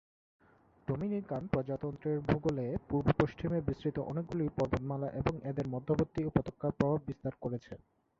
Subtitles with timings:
[0.87, 7.73] Dominican প্রজাতন্ত্রের ভূগোলে পূর্ব-পশ্চিমে বিস্তৃত অনেকগুলি পর্বতমালা এবং এদের মধ্যবর্তী উপত্যকা প্রভাব বিস্তার করেছে।